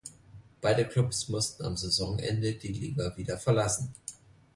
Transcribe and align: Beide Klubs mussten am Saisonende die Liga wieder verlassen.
Beide 0.61 0.87
Klubs 0.87 1.29
mussten 1.29 1.63
am 1.63 1.77
Saisonende 1.77 2.53
die 2.55 2.73
Liga 2.73 3.15
wieder 3.17 3.37
verlassen. 3.37 3.93